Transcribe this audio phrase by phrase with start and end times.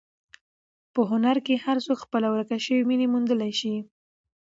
[0.93, 3.75] په هنر کې هر څوک خپله ورکه شوې مینه موندلی شي.